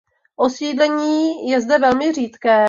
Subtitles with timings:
[0.35, 2.59] Osídlení je zde velmi řídké.